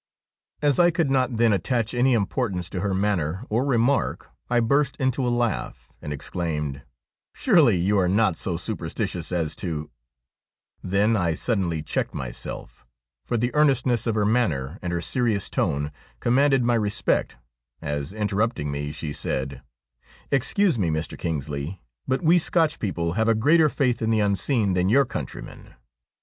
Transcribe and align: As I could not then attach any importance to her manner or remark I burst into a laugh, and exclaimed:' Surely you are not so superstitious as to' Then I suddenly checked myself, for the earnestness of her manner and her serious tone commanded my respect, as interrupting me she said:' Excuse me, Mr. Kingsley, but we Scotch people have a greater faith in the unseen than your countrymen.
As 0.63 0.79
I 0.79 0.89
could 0.89 1.11
not 1.11 1.37
then 1.37 1.53
attach 1.53 1.93
any 1.93 2.15
importance 2.15 2.71
to 2.71 2.79
her 2.79 2.95
manner 2.95 3.45
or 3.51 3.63
remark 3.63 4.31
I 4.49 4.59
burst 4.59 4.97
into 4.97 5.27
a 5.27 5.29
laugh, 5.29 5.91
and 6.01 6.11
exclaimed:' 6.11 6.81
Surely 7.35 7.77
you 7.77 7.99
are 7.99 8.09
not 8.09 8.35
so 8.35 8.57
superstitious 8.57 9.31
as 9.31 9.55
to' 9.57 9.91
Then 10.93 11.15
I 11.15 11.35
suddenly 11.35 11.83
checked 11.83 12.15
myself, 12.15 12.83
for 13.25 13.37
the 13.37 13.53
earnestness 13.53 14.07
of 14.07 14.15
her 14.15 14.25
manner 14.25 14.79
and 14.81 14.91
her 14.91 15.01
serious 15.01 15.51
tone 15.51 15.91
commanded 16.19 16.63
my 16.63 16.73
respect, 16.73 17.35
as 17.79 18.11
interrupting 18.11 18.71
me 18.71 18.91
she 18.91 19.13
said:' 19.13 19.61
Excuse 20.31 20.79
me, 20.79 20.89
Mr. 20.89 21.15
Kingsley, 21.15 21.79
but 22.07 22.23
we 22.23 22.39
Scotch 22.39 22.79
people 22.79 23.13
have 23.13 23.27
a 23.27 23.35
greater 23.35 23.69
faith 23.69 24.01
in 24.01 24.09
the 24.09 24.19
unseen 24.19 24.73
than 24.73 24.89
your 24.89 25.05
countrymen. 25.05 25.75